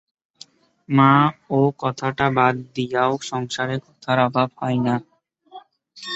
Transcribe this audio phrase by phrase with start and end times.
[0.89, 1.13] মা,
[1.49, 4.95] ও কথাটা বাদ দিয়াও সংসারে কথার অভাব হয় না।